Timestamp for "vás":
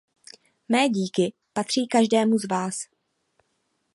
2.47-2.73